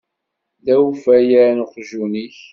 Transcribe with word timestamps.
D 0.63 0.67
awfayan 0.75 1.57
uqjun-ik. 1.63 2.37